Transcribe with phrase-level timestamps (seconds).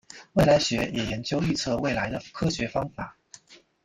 [0.33, 3.15] 未来学也研究预测未来的科学方法。